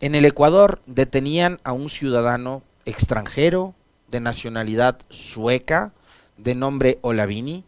[0.00, 3.74] En el Ecuador detenían a un ciudadano extranjero
[4.10, 5.92] de nacionalidad sueca
[6.36, 7.64] de nombre Olavini,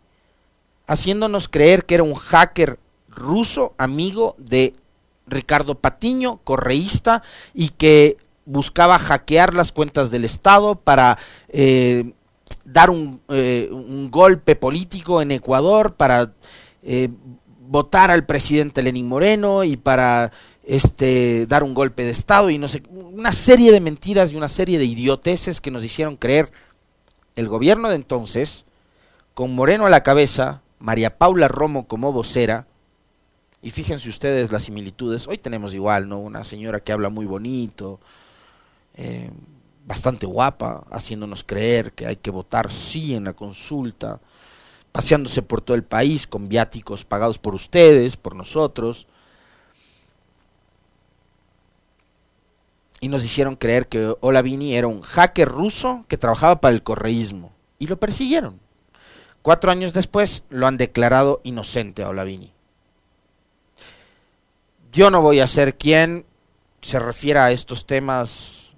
[0.86, 2.78] haciéndonos creer que era un hacker
[3.08, 4.74] ruso amigo de
[5.26, 7.22] Ricardo Patiño, correísta,
[7.54, 11.18] y que buscaba hackear las cuentas del Estado para
[11.48, 12.12] eh,
[12.64, 16.32] dar un, eh, un, golpe político en Ecuador, para
[16.82, 17.08] eh,
[17.66, 20.32] votar al presidente Lenín Moreno y para
[20.64, 24.48] este, dar un golpe de Estado y no sé, una serie de mentiras y una
[24.48, 26.50] serie de idioteces que nos hicieron creer
[27.36, 28.64] el gobierno de entonces,
[29.34, 32.66] con Moreno a la cabeza, María Paula Romo como vocera,
[33.60, 35.26] y fíjense ustedes las similitudes.
[35.26, 36.18] Hoy tenemos igual, ¿no?
[36.18, 37.98] Una señora que habla muy bonito,
[38.94, 39.30] eh,
[39.86, 44.20] bastante guapa, haciéndonos creer que hay que votar sí en la consulta,
[44.94, 49.08] paseándose por todo el país con viáticos pagados por ustedes, por nosotros.
[53.00, 57.52] Y nos hicieron creer que Olavini era un hacker ruso que trabajaba para el correísmo.
[57.80, 58.60] Y lo persiguieron.
[59.42, 62.52] Cuatro años después lo han declarado inocente a Olavini.
[64.92, 66.24] Yo no voy a ser quien
[66.82, 68.68] se refiera a estos temas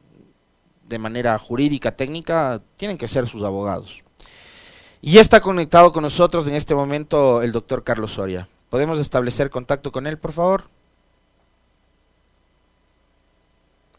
[0.88, 4.05] de manera jurídica, técnica, tienen que ser sus abogados.
[5.02, 8.48] Y está conectado con nosotros en este momento el doctor Carlos Soria.
[8.70, 10.64] ¿Podemos establecer contacto con él, por favor?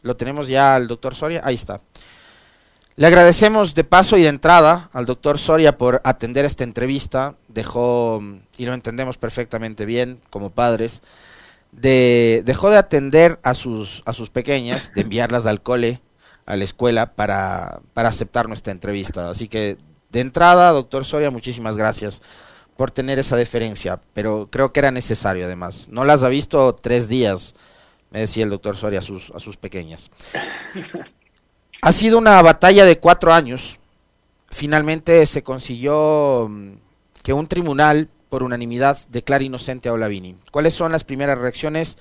[0.02, 1.40] Lo tenemos ya al doctor Soria.
[1.44, 1.80] Ahí está.
[2.96, 7.36] Le agradecemos de paso y de entrada al doctor Soria por atender esta entrevista.
[7.46, 8.20] Dejó,
[8.56, 11.00] y lo entendemos perfectamente bien como padres,
[11.70, 16.00] de, dejó de atender a sus, a sus pequeñas, de enviarlas al cole,
[16.44, 19.30] a la escuela, para, para aceptar nuestra entrevista.
[19.30, 19.78] Así que,
[20.10, 22.22] de entrada, doctor Soria, muchísimas gracias
[22.76, 25.88] por tener esa deferencia, pero creo que era necesario además.
[25.90, 27.54] No las ha visto tres días,
[28.10, 30.10] me decía el doctor Soria a sus, pequeñas.
[31.82, 33.78] Ha sido una batalla de cuatro años.
[34.50, 36.72] Finalmente se consiguió mm,
[37.22, 40.36] que un tribunal por unanimidad declara inocente a Olavini.
[40.50, 41.98] ¿Cuáles son las primeras reacciones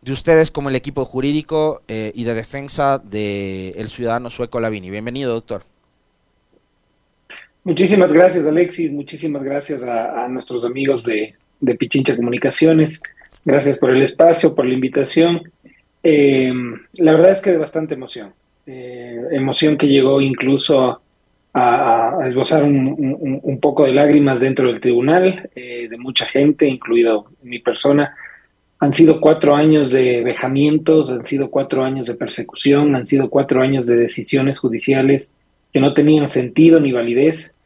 [0.00, 4.90] de ustedes como el equipo jurídico eh, y de defensa del ciudadano sueco Olavini?
[4.90, 5.71] Bienvenido, doctor.
[7.64, 8.90] Muchísimas gracias, Alexis.
[8.90, 11.34] Muchísimas gracias a, nuestros amigos de,
[11.78, 13.00] Pichincha Comunicaciones.
[13.44, 15.42] Gracias por el espacio, por la invitación.
[16.02, 16.52] Eh,
[16.98, 18.32] la verdad es que de bastante emoción.
[18.66, 21.00] Eh, emoción que llegó incluso
[21.54, 27.60] a, esbozar un, poco de lágrimas dentro del tribunal, eh, de mucha gente, incluido mi
[27.60, 28.16] persona.
[28.80, 33.62] Han sido cuatro años de vejamientos, han sido cuatro años de persecución, han sido cuatro
[33.62, 35.30] años de decisiones judiciales
[35.72, 37.56] que no tenían sentido ni validez.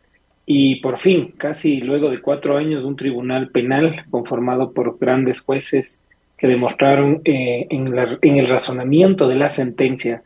[0.46, 6.02] Y por fin, casi luego de cuatro años, un tribunal penal conformado por grandes jueces
[6.38, 10.22] que demostraron eh, en, en el razonamiento de la sentencia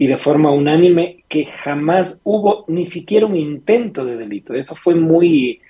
[0.00, 4.54] y de forma unánime que jamás hubo ni siquiera un intento de delito.
[4.54, 5.60] Eso fue muy,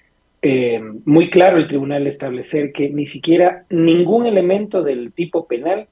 [0.41, 5.89] eh, muy claro el tribunal establecer que ni siquiera ningún elemento del tipo penal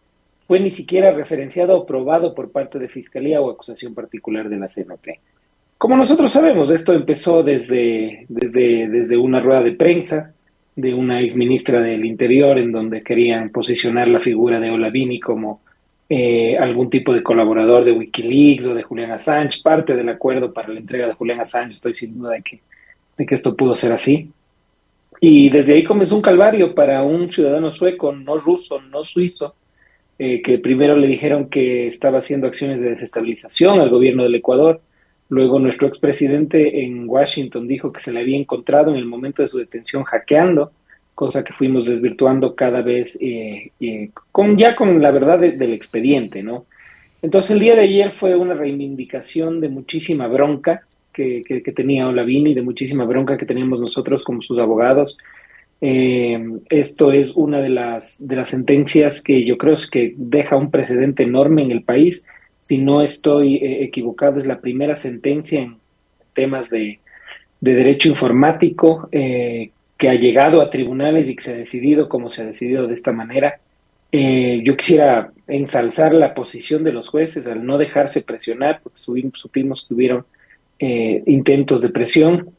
[0.46, 4.68] fue ni siquiera referenciado o probado por parte de Fiscalía o acusación particular de la
[4.68, 5.18] CNP.
[5.78, 10.34] Como nosotros sabemos, esto empezó desde, desde, desde una rueda de prensa
[10.74, 15.60] de una exministra del Interior en donde querían posicionar la figura de Olavini como
[16.08, 20.68] eh, algún tipo de colaborador de Wikileaks o de Julián Assange, parte del acuerdo para
[20.68, 22.60] la entrega de Julián Assange, estoy sin duda de que,
[23.16, 24.30] de que esto pudo ser así.
[25.20, 29.54] Y desde ahí comenzó un calvario para un ciudadano sueco, no ruso, no suizo,
[30.18, 34.80] eh, que primero le dijeron que estaba haciendo acciones de desestabilización al gobierno del Ecuador.
[35.28, 39.48] Luego nuestro expresidente en Washington dijo que se le había encontrado en el momento de
[39.48, 40.72] su detención hackeando
[41.18, 46.44] cosa que fuimos desvirtuando cada vez eh, eh, con ya con la verdad del expediente,
[46.44, 46.66] ¿no?
[47.22, 51.42] Entonces el día de ayer fue una reivindicación de muchísima bronca que,
[51.74, 55.18] tenía Olavini, de muchísima bronca que teníamos nosotros como sus abogados.
[55.80, 56.40] Eh,
[56.70, 61.24] esto es una de las, de las sentencias que yo creo que deja un precedente
[61.24, 62.24] enorme en el país.
[62.68, 65.78] Si no estoy equivocado, es la primera sentencia en
[66.34, 67.00] temas de,
[67.60, 72.30] de derecho informático eh, que ha llegado a tribunales y que se ha decidido como
[72.30, 73.58] se ha decidido de esta manera.
[74.12, 79.86] Eh, yo quisiera ensalzar la posición de los jueces al no dejarse presionar, porque supimos
[79.86, 80.24] que hubieron
[80.78, 82.50] eh, intentos de presión.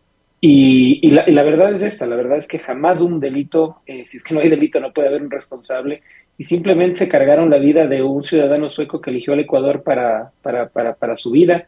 [0.41, 4.23] Y, la, verdad es esta, la verdad es que jamás un delito, eh, si es
[4.23, 6.01] que no hay delito, no puede haber un responsable,
[6.37, 10.31] y simplemente se cargaron la vida de un ciudadano sueco que eligió al Ecuador para,
[10.41, 11.67] para, para, para su vida,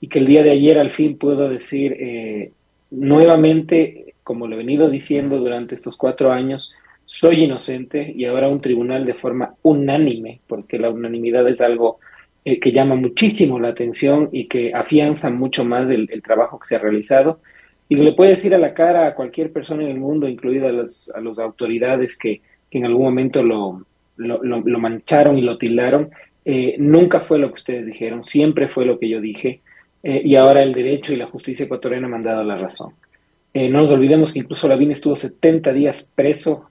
[0.00, 2.52] y que el día de ayer al fin puedo decir
[2.90, 6.70] nuevamente como lo he venido diciendo durante estos cuatro años,
[7.06, 11.98] soy inocente y ahora un tribunal de forma unánime, porque la unanimidad es algo
[12.44, 16.76] eh, que llama muchísimo la atención y que afianza mucho más el, trabajo que se
[16.76, 17.40] ha realizado.
[17.88, 20.72] Y le puede decir a la cara a cualquier persona en el mundo, incluida a
[20.72, 22.40] las a autoridades que,
[22.70, 23.84] en algún momento lo,
[24.16, 26.10] lo, mancharon y lo tildaron,
[26.44, 29.60] eh, nunca fue lo que ustedes dijeron, siempre fue lo que yo dije,
[30.02, 32.92] eh, y ahora el derecho y la justicia ecuatoriana me han dado la razón.
[33.54, 36.68] no nos olvidemos que incluso Lavín estuvo 70 días preso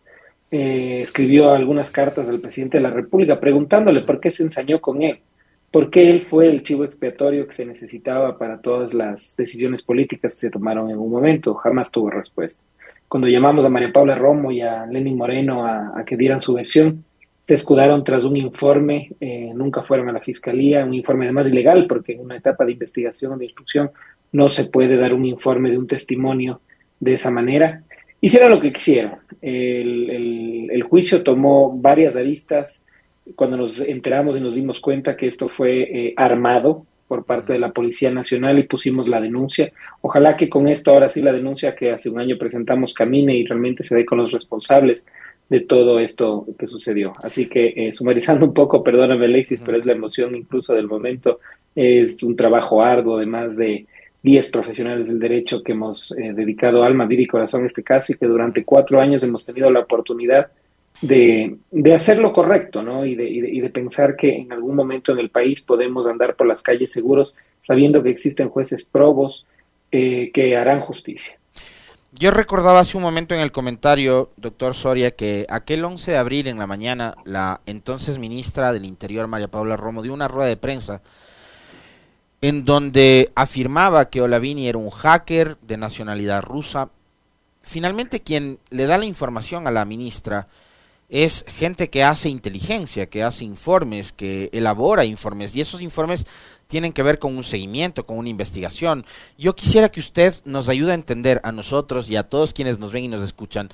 [0.50, 5.04] eh, escribió algunas cartas al presidente de la República preguntándole por qué se ensañó con
[5.04, 5.20] él,
[5.72, 10.34] por qué él fue el chivo expiatorio que se necesitaba para todas las decisiones políticas
[10.34, 11.54] que se tomaron en un momento.
[11.56, 12.62] Jamás tuvo respuesta.
[13.08, 17.06] Cuando llamamos a María Paula Romo y a Lenin Moreno a, que dieran su versión,
[17.40, 21.88] se escudaron tras un informe, eh, nunca fueron a la fiscalía, un informe además ilegal,
[21.88, 23.92] porque en una etapa de investigación o de instrucción
[24.34, 26.60] no se puede dar un informe de un testimonio
[27.00, 27.84] de esa manera.
[28.20, 29.14] Hicieron lo que quisieron.
[29.42, 32.84] El, juicio tomó varias aristas.
[33.36, 37.60] Cuando nos enteramos y nos dimos cuenta que esto fue eh, armado por parte de
[37.60, 39.72] la Policía Nacional y pusimos la denuncia.
[40.02, 43.46] Ojalá que con esto ahora sí la denuncia que hace un año presentamos camine y
[43.46, 45.06] realmente se dé con los responsables
[45.50, 47.14] de todo esto que sucedió.
[47.24, 51.40] Así que eh, sumarizando un poco, perdóname Alexis, pero es la emoción incluso del momento.
[51.74, 53.86] Es un trabajo arduo, además de
[54.24, 58.12] 10 profesionales del derecho que hemos eh, dedicado alma, vida y corazón a este caso
[58.12, 60.52] y que durante cuatro años hemos tenido la oportunidad de,
[61.02, 63.06] de hacer lo correcto, ¿no?
[63.06, 66.48] Y de, y, de, pensar que en algún momento en el país podemos andar por
[66.48, 69.46] las calles seguros sabiendo que existen jueces probos
[69.92, 71.38] eh, que harán justicia.
[72.14, 76.48] Yo recordaba hace un momento en el comentario, doctor Soria, que aquel 11 de abril
[76.48, 80.58] en la mañana, la entonces ministra del Interior, María Paula Romo, dio una rueda de
[80.58, 81.02] prensa
[82.42, 86.90] en donde afirmaba que Olavini era un hacker de nacionalidad rusa.
[87.62, 90.48] Finalmente quien le da la información a la ministra
[91.10, 96.26] es gente que hace inteligencia, que hace informes, que elabora informes, y esos informes
[96.68, 99.06] tienen que ver con un seguimiento, con una investigación.
[99.38, 102.92] Yo quisiera que usted nos ayude a entender a nosotros y a todos quienes nos
[102.92, 103.70] ven y nos escuchan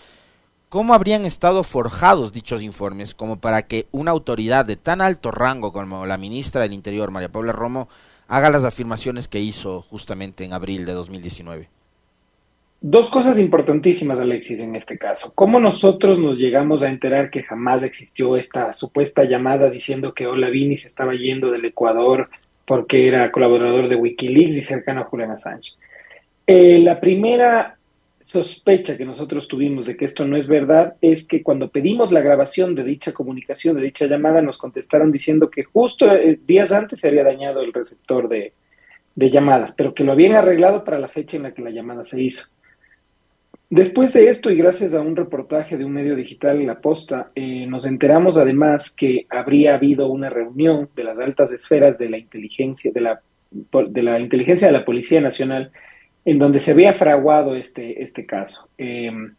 [0.69, 5.71] cómo habrían estado forjados dichos informes como para que una autoridad de tan alto rango
[5.71, 7.89] como la ministra del Interior, María Paula Romo,
[8.27, 11.69] haga las afirmaciones que hizo justamente en abril de 2019.
[12.85, 15.31] Dos cosas importantísimas, Alexis, en este caso.
[15.33, 20.75] ¿Cómo nosotros nos llegamos a enterar que jamás existió esta supuesta llamada diciendo que Olavini
[20.75, 22.29] se estaba yendo del Ecuador
[22.67, 25.71] porque era colaborador de Wikileaks y cercano a Julian Assange?
[26.45, 27.77] Eh, la primera
[28.19, 32.19] sospecha que nosotros tuvimos de que esto no es verdad es que cuando pedimos la
[32.19, 36.99] grabación de dicha comunicación, de dicha llamada, nos contestaron diciendo que justo eh, días antes
[36.99, 38.51] se había dañado el receptor de,
[39.15, 42.21] llamadas, pero que lo habían arreglado para la fecha en la que la llamada se
[42.21, 42.47] hizo.
[43.75, 47.65] Después de esto, y gracias a un reportaje de un medio digital, La Posta, eh,
[47.65, 52.91] nos enteramos además que habría habido una reunión de las altas esferas de la inteligencia,
[52.91, 55.71] de la, inteligencia de la Policía Nacional,
[56.23, 58.69] en donde se había fraguado este, este caso.
[58.77, 59.33] Em,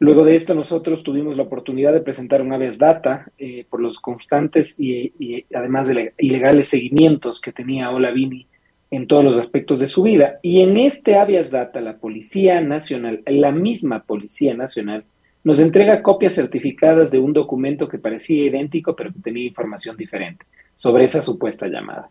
[0.00, 4.00] luego de esto nosotros tuvimos la oportunidad de presentar un habeas data eh, por los
[4.00, 8.46] constantes y, además de ilegales seguimientos que tenía Olavini
[8.92, 10.38] en todos los aspectos de su vida.
[10.42, 15.04] Y en este habeas data la Policía Nacional, la misma Policía Nacional,
[15.44, 20.44] nos entrega copias certificadas de un documento que parecía idéntico pero que tenía información diferente
[20.76, 22.10] sobre esa supuesta llamada.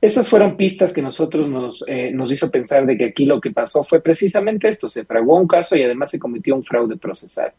[0.00, 3.50] Estas fueron pistas que nosotros nos, eh, nos hizo pensar de que aquí lo que
[3.50, 7.52] pasó fue precisamente esto, se fraguó un caso y además se cometió un fraude procesal.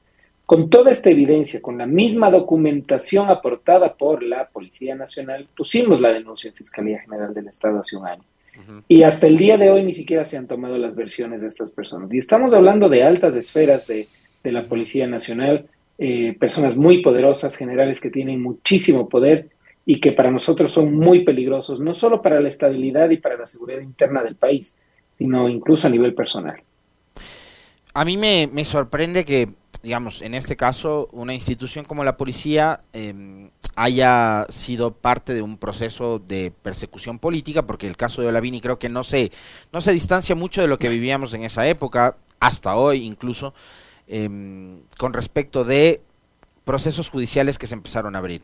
[0.45, 6.13] Con toda esta evidencia, con la misma documentación aportada por la Policía Nacional, pusimos la
[6.13, 8.23] denuncia en Fiscalía General del Estado hace un año.
[8.88, 11.72] Y hasta el día de hoy ni siquiera se han tomado las versiones de estas
[11.72, 12.13] personas.
[12.13, 14.07] Y estamos hablando de altas esferas de,
[14.43, 15.67] la Policía Nacional,
[15.98, 19.50] eh, personas muy poderosas, generales que tienen muchísimo poder
[19.86, 23.45] y que para nosotros son muy peligrosos, no solo para la estabilidad y para la
[23.45, 24.77] seguridad interna del país,
[25.17, 26.62] sino incluso a nivel personal.
[27.93, 29.50] A mí me, sorprende que,
[29.83, 35.57] digamos, en este caso, una institución como la policía em, haya sido parte de un
[35.57, 39.31] proceso de persecución política, porque el caso de Olavini creo que no se,
[39.71, 43.53] no se distancia mucho de lo que vivíamos en esa época, hasta hoy incluso,
[44.07, 46.01] em, con respecto de
[46.65, 48.41] procesos judiciales que se empezaron a abrir.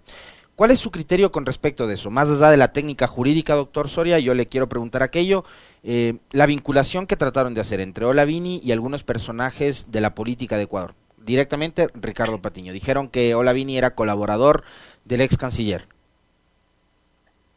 [0.59, 2.09] ¿Cuál es su criterio con respecto de eso?
[2.09, 5.45] Más allá de la técnica jurídica, doctor Soria, yo le quiero preguntar aquello,
[5.83, 10.57] eh, la vinculación que trataron de hacer entre Olavini y algunos personajes de la política
[10.57, 10.95] de Ecuador.
[11.15, 12.73] Directamente Ricardo Patiño.
[12.73, 14.65] Dijeron que Olavini era colaborador
[15.09, 15.81] del ex canciller.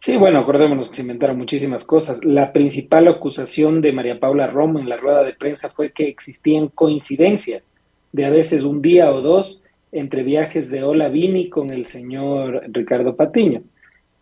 [0.01, 2.25] Sí, bueno, acordémonos que se inventaron muchísimas cosas.
[2.25, 6.69] La principal acusación de María Paula Romo en la rueda de prensa fue que existían
[6.69, 7.63] coincidencias
[8.11, 12.65] de a veces un día o dos entre viajes de Ola Vini con el señor
[12.69, 13.63] Ricardo Patiño.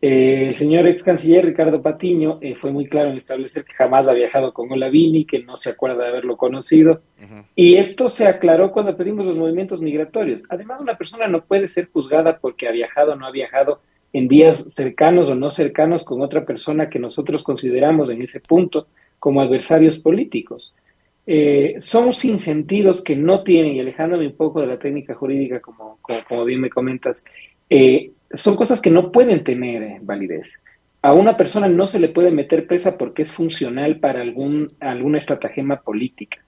[0.03, 4.09] Eh, el señor ex canciller Ricardo Patiño eh, fue muy claro en establecer que jamás
[4.09, 7.03] ha viajado con Olavini, que no se acuerda de haberlo conocido.
[7.55, 10.43] Y esto se aclaró cuando pedimos los movimientos migratorios.
[10.49, 13.81] Además, una persona no puede ser juzgada porque ha viajado o no ha viajado
[14.13, 18.89] en días cercanos o no cercanos con otra persona que nosotros consideramos en ese punto
[19.19, 20.75] como adversarios políticos.
[21.27, 25.99] Eh, son sinsentidos que no tienen, y alejándome un poco de la técnica jurídica, como,
[26.27, 27.25] como, bien me comentas,
[27.69, 30.63] eh, son cosas que no pueden tener eh, validez.
[31.03, 35.19] A una persona no se le puede meter presa porque es funcional para algún, alguna
[35.19, 36.39] estratagema política.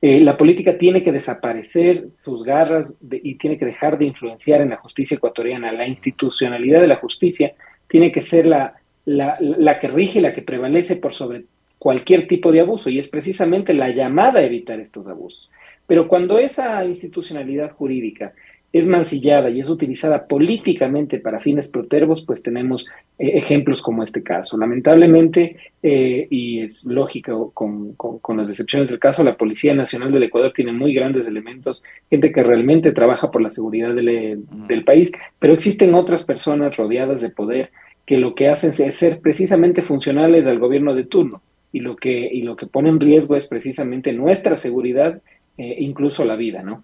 [0.00, 4.70] Eh, la política tiene que desaparecer sus garras y tiene que dejar de influenciar en
[4.70, 5.72] la justicia ecuatoriana.
[5.72, 7.54] La institucionalidad de la justicia
[7.88, 8.74] tiene que ser la,
[9.04, 11.44] la, la que rige, la que prevalece por sobre
[11.78, 15.50] cualquier tipo de abuso y es precisamente la llamada a evitar estos abusos.
[15.86, 18.32] Pero cuando esa institucionalidad jurídica
[18.78, 22.86] es mancillada y es utilizada políticamente para fines protervos, pues tenemos
[23.18, 24.58] eh, ejemplos como este caso.
[24.58, 30.24] Lamentablemente, eh, y es lógico con, con, las excepciones del caso, la Policía Nacional del
[30.24, 34.84] Ecuador tiene muy grandes elementos, gente que realmente trabaja por la seguridad del, eh, del
[34.84, 37.70] país, pero existen otras personas rodeadas de poder
[38.04, 41.42] que lo que hacen es ser precisamente funcionales al gobierno de turno
[41.72, 45.20] y lo que, y lo que pone en riesgo es precisamente nuestra seguridad,
[45.58, 46.82] incluso la vida, ¿no?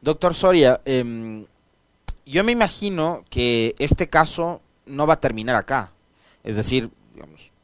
[0.00, 1.46] Doctor Soria, em,
[2.24, 5.92] yo me imagino que este caso no va a terminar acá.
[6.44, 6.90] Es decir,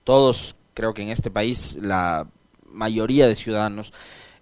[0.02, 2.26] todos, creo que en este país, la
[2.66, 3.92] mayoría de ciudadanos,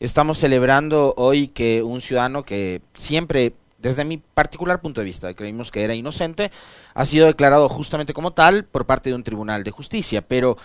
[0.00, 5.70] estamos celebrando hoy que un ciudadano que siempre, desde mi particular punto de vista, creímos
[5.70, 6.50] que era inocente,
[6.94, 10.22] ha sido declarado justamente como tal por parte de un tribunal de justicia.
[10.22, 10.56] Pero,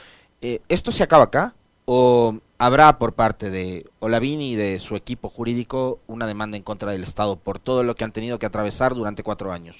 [0.41, 1.55] eh, ¿esto se acaba acá?
[1.89, 6.91] ¿O habrá por parte de Olavini y de su equipo jurídico una demanda en contra
[6.91, 9.77] del Estado por todo lo que han tenido que atravesar durante cuatro años.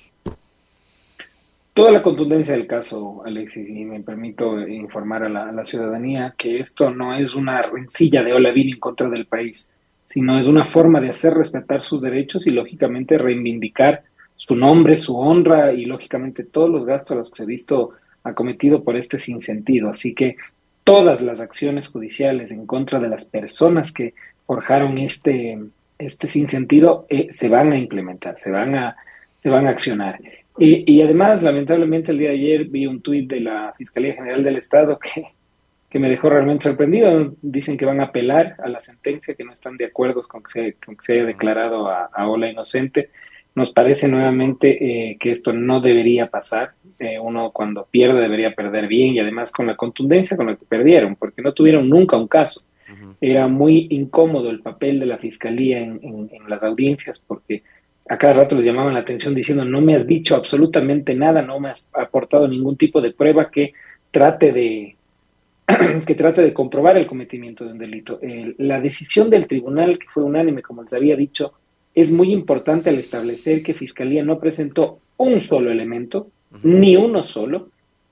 [1.73, 6.89] Toda la contundencia del caso, Alexis, y me permito informar a la, ciudadanía que esto
[6.89, 9.73] no es una rencilla de Olavini en contra del país,
[10.05, 14.03] sino es una forma de hacer respetar sus derechos y, lógicamente, reivindicar
[14.37, 17.91] su nombre, su honra y, lógicamente, todos los gastos a los que se ha visto
[18.23, 19.89] acometido por este sinsentido.
[19.89, 20.37] Así que
[20.87, 24.13] todas las acciones judiciales en contra de las personas que
[24.45, 25.59] forjaron este,
[25.99, 28.95] este sinsentido eh, se van a implementar, se van a,
[29.37, 30.17] se van a accionar.
[30.57, 34.55] Y, además, lamentablemente, el día de ayer vi un tuit de la Fiscalía General del
[34.55, 35.27] Estado que,
[35.89, 37.35] que me dejó realmente sorprendido.
[37.41, 40.49] Dicen que van a apelar a la sentencia, que no están de acuerdo con que
[40.49, 43.09] se, con que se haya declarado a, a Ola inocente.
[43.57, 46.73] Nos parece nuevamente eh, que esto no debería pasar.
[46.99, 50.65] Eh, uno cuando pierde debería perder bien y además con la contundencia con la que
[50.65, 52.61] perdieron, porque no tuvieron nunca un caso.
[53.19, 57.63] Era muy incómodo el papel de la fiscalía en, las audiencias porque
[58.07, 61.59] a cada rato les llamaban la atención diciendo no me has dicho absolutamente nada, no
[61.59, 63.73] me has aportado ningún tipo de prueba que
[64.11, 64.95] trate de
[66.05, 68.19] que trate de comprobar el cometimiento de un delito.
[68.59, 71.53] la decisión del tribunal, que fue unánime, como les había dicho,
[71.97, 76.27] es muy importante al establecer que Fiscalía no presentó un solo elemento,
[76.61, 77.69] ni uno solo,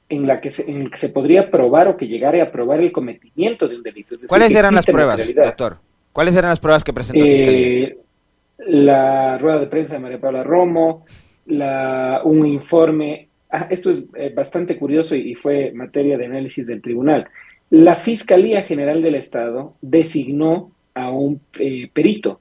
[0.09, 2.79] en, la que se, en el que se podría probar o que llegara a probar
[2.79, 4.15] el cometimiento de un delito.
[4.27, 5.77] ¿Cuáles eran las pruebas, doctor?
[6.11, 7.67] ¿Cuáles eran las pruebas que presentó Fiscalía?
[7.67, 7.97] Eh,
[8.69, 11.05] la rueda de prensa de María Paula Romo,
[11.45, 13.27] la, un informe.
[13.51, 17.27] Ah, esto es eh, bastante curioso y, fue materia de análisis del tribunal.
[17.69, 22.39] La Fiscalía General del Estado designó a un eh, perito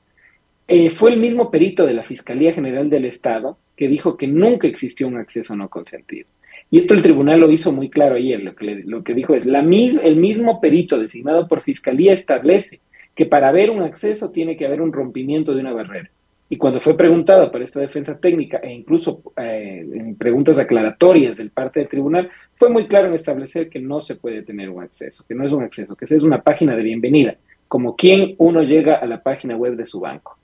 [0.66, 4.66] eh, fue el mismo perito de la Fiscalía General del Estado que dijo que nunca
[4.66, 6.26] existió un acceso no consentido.
[6.70, 8.42] Y esto el tribunal lo hizo muy claro ayer.
[8.42, 12.80] Lo que, lo que dijo es, la el mismo perito designado por Fiscalía establece
[13.14, 16.10] que para haber un acceso tiene que haber un rompimiento de una barrera.
[16.48, 21.50] Y cuando fue preguntado por esta defensa técnica e incluso eh, en preguntas aclaratorias del
[21.50, 25.24] parte del tribunal, fue muy claro en establecer que no se puede tener un acceso,
[25.26, 28.96] que no es un acceso, que es una página de bienvenida, como quien uno llega
[28.96, 30.38] a la página web de su banco.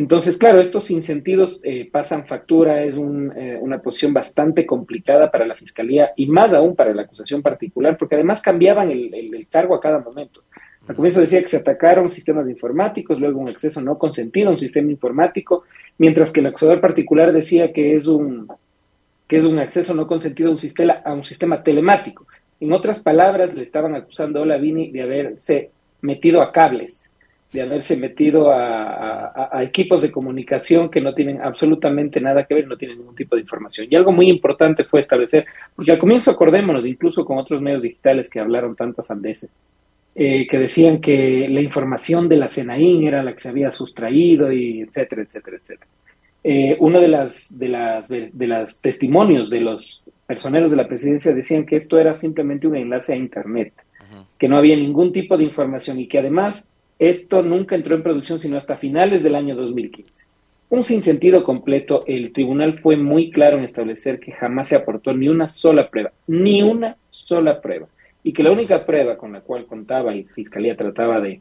[0.00, 5.54] Entonces, claro, estos insentidos eh, pasan factura, es eh, una posición bastante complicada para la
[5.54, 9.98] Fiscalía y más aún para la acusación particular, porque además cambiaban el, cargo a cada
[9.98, 10.44] momento.
[10.88, 14.58] Al comienzo decía que se atacaron sistemas informáticos, luego un acceso no consentido a un
[14.58, 15.64] sistema informático,
[15.98, 18.48] mientras que el acusador particular decía que es un,
[19.28, 22.26] que es un acceso no consentido a un, sistema, a un sistema telemático.
[22.58, 27.09] En otras palabras, le estaban acusando a Olavini de haberse metido a cables
[27.52, 32.76] de haberse metido a, equipos de comunicación que no tienen absolutamente nada que ver, no
[32.76, 33.86] tienen ningún tipo de información.
[33.90, 38.30] Y algo muy importante fue establecer, porque al comienzo acordémonos, incluso con otros medios digitales
[38.30, 39.50] que hablaron tantas andeses,
[40.14, 44.52] eh, que decían que la información de la CENAIN era la que se había sustraído,
[44.52, 45.90] y etcétera, etcétera, etcétera.
[46.42, 51.34] eh, uno de las, de, las, de las testimonios de los personeros de la presidencia
[51.34, 53.72] decían que esto era simplemente un enlace a Internet,
[54.38, 56.68] que no había ningún tipo de información y que además
[57.00, 60.26] esto nunca entró en producción sino hasta finales del año 2015.
[60.68, 65.28] Un sinsentido completo, el tribunal fue muy claro en establecer que jamás se aportó ni
[65.28, 67.88] una sola prueba, ni una sola prueba,
[68.22, 71.40] y que la única prueba con la cual contaba y Fiscalía trataba de,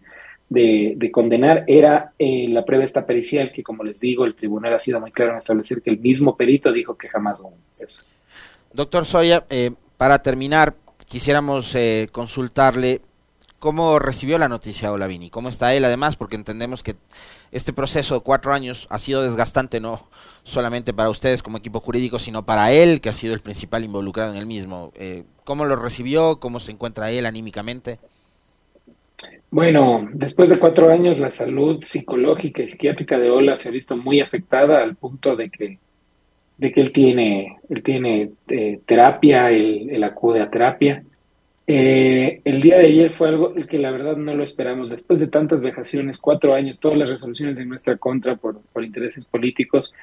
[0.50, 4.80] de, condenar era eh, la prueba esta pericial, que como les digo, el tribunal ha
[4.80, 8.04] sido muy claro en establecer que el mismo perito dijo que jamás hubo un exceso.
[8.74, 10.74] Doctor Soria, eh, para terminar,
[11.08, 13.02] quisiéramos eh, consultarle
[13.60, 16.96] cómo recibió la noticia Olavini, cómo está él además, porque entendemos que
[17.52, 20.08] este proceso de cuatro años ha sido desgastante no
[20.44, 24.32] solamente para ustedes como equipo jurídico, sino para él, que ha sido el principal involucrado
[24.32, 24.92] en el mismo.
[25.44, 26.40] ¿Cómo lo recibió?
[26.40, 28.00] ¿Cómo se encuentra él anímicamente?
[29.52, 33.98] Bueno, después de cuatro años la salud psicológica y psiquiátrica de Ola se ha visto
[33.98, 35.80] muy afectada al punto de que,
[36.58, 41.04] de que él tiene, él tiene eh, terapia, él, acude a terapia.
[41.72, 44.90] Eh, el día de ayer fue algo que la verdad no lo esperamos.
[44.90, 49.28] Después de tantas vejaciones, cuatro años, todas las resoluciones en nuestra contra por, por intereses
[49.28, 49.94] políticos.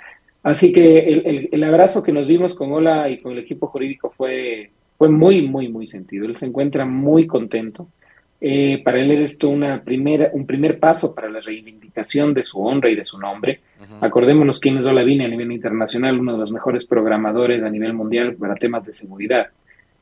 [0.45, 4.11] Así que el, el, abrazo que nos dimos con Ola y con el equipo jurídico
[4.11, 6.27] fue, fue muy, muy, muy sentido.
[6.27, 7.89] Él se encuentra muy contento.
[8.41, 12.65] Eh, para él es esto una primera, un primer paso para la reivindicación de su
[12.65, 13.59] honra y de su nombre.
[14.01, 18.37] Acordémonos quién es Olavini a nivel internacional, uno de los mejores programadores a nivel mundial
[18.37, 19.49] para temas de seguridad.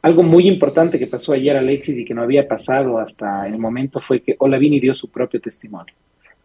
[0.04, 4.00] Algo muy importante que pasó ayer, Alexis, y que no había pasado hasta el momento
[4.00, 5.94] fue que Olavini dio su propio testimonio.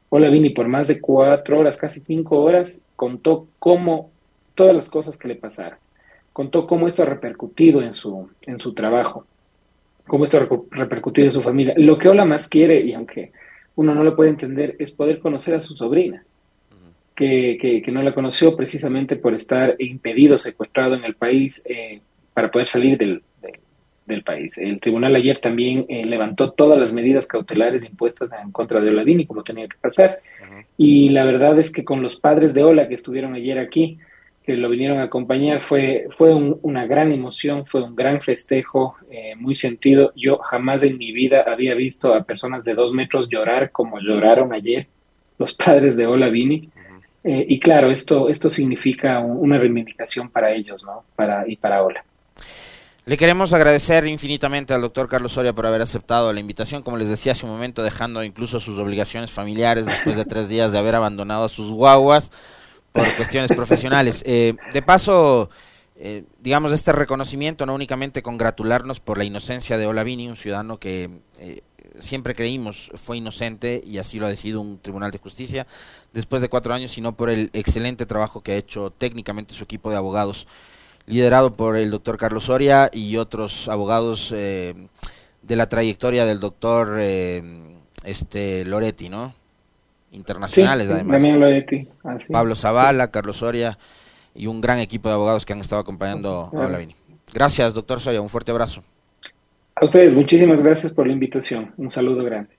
[0.07, 4.11] Olavini, por más de cuatro horas, casi cinco horas, contó cómo
[4.55, 5.77] todas las cosas que le pasaron.
[6.31, 9.25] Contó cómo esto ha repercutido en su, en su trabajo
[10.09, 11.73] cómo esto ha repercutido en su familia.
[11.77, 13.31] Lo que Ola más quiere, y aunque
[13.75, 16.25] uno no lo puede entender, es poder conocer a su sobrina,
[17.15, 22.01] que, que, no la conoció precisamente por estar impedido, secuestrado en el país eh,
[22.33, 23.21] para poder salir del,
[24.09, 24.57] del, país.
[24.57, 29.25] El tribunal ayer también eh, levantó todas las medidas cautelares impuestas en contra de Oladini,
[29.25, 30.19] como tenía que pasar.
[30.77, 33.99] Y la verdad es que con los padres de Ola que estuvieron ayer aquí,
[34.49, 39.35] que lo vinieron a acompañar fue, fue una gran emoción, fue un gran festejo, eh,
[39.35, 40.11] muy sentido.
[40.15, 44.51] Yo jamás en mi vida había visto a personas de dos metros llorar como lloraron
[44.53, 44.87] ayer
[45.37, 46.69] los padres de Ola Vini.
[47.23, 51.03] Eh, y claro, esto, esto significa una reivindicación para ellos ¿no?
[51.15, 52.03] para, y para Ola.
[53.05, 57.09] Le queremos agradecer infinitamente al doctor Carlos Soria por haber aceptado la invitación, como les
[57.09, 60.95] decía hace un momento, dejando incluso sus obligaciones familiares después de tres días de haber
[60.95, 62.31] abandonado a sus guaguas
[62.91, 64.21] por cuestiones profesionales.
[64.27, 65.49] Eh, de paso,
[65.95, 71.09] eh, digamos, este reconocimiento, no únicamente congratularnos por la inocencia de Olavini, un ciudadano que
[71.39, 71.61] eh,
[71.99, 75.67] siempre creímos fue inocente y así lo ha decidido un tribunal de justicia
[76.13, 79.89] después de cuatro años, sino por el excelente trabajo que ha hecho técnicamente su equipo
[79.89, 80.47] de abogados,
[81.09, 84.75] liderado por el doctor Carlos Soria y otros abogados de
[85.47, 89.33] la trayectoria del doctor este Loretti, ¿no?
[90.11, 91.21] internacionales además.
[92.31, 93.77] Pablo Zavala, Carlos Soria
[94.35, 96.95] y un gran equipo de abogados que han estado acompañando a Olavini.
[97.33, 98.83] Gracias, doctor Soria, un fuerte abrazo.
[99.75, 101.71] A ustedes, muchísimas gracias por la invitación.
[101.77, 102.55] Un saludo grande.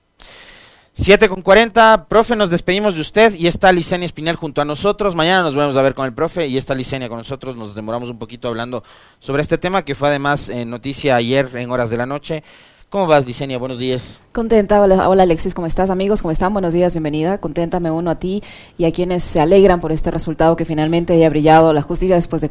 [0.93, 5.15] 7 con 40, profe, nos despedimos de usted y está Licenia Espinel junto a nosotros.
[5.15, 7.55] Mañana nos vamos a ver con el profe y está Licenia con nosotros.
[7.55, 8.83] Nos demoramos un poquito hablando
[9.19, 12.43] sobre este tema que fue además eh, noticia ayer en horas de la noche.
[12.91, 13.57] ¿Cómo vas, Diseña?
[13.57, 14.19] Buenos días.
[14.33, 14.81] Contenta.
[14.81, 15.89] Hola, hola, Alexis, ¿cómo estás?
[15.89, 16.51] Amigos, ¿cómo están?
[16.51, 17.37] Buenos días, bienvenida.
[17.37, 18.43] Contenta me uno a ti
[18.77, 22.41] y a quienes se alegran por este resultado que finalmente haya brillado la justicia después
[22.41, 22.49] de